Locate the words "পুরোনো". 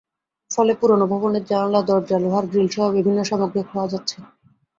0.79-1.05